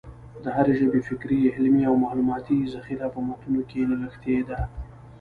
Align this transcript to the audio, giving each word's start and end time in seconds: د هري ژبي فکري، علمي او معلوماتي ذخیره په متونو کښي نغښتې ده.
د 0.43 0.45
هري 0.55 0.73
ژبي 0.79 1.01
فکري، 1.09 1.41
علمي 1.55 1.83
او 1.89 1.95
معلوماتي 2.05 2.57
ذخیره 2.75 3.07
په 3.15 3.19
متونو 3.27 3.61
کښي 3.69 3.81
نغښتې 3.89 4.35
ده. 4.49 4.59